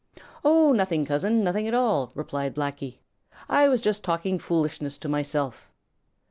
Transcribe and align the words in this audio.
"Oh 0.43 0.71
nothing, 0.71 1.05
Cousin, 1.05 1.43
nothing 1.43 1.67
at 1.67 1.75
all," 1.75 2.11
replied 2.15 2.55
Blacky. 2.55 2.97
"I 3.47 3.67
was 3.67 3.81
just 3.81 4.03
talking 4.03 4.39
foolishness 4.39 4.97
to 4.97 5.07
myself." 5.07 5.69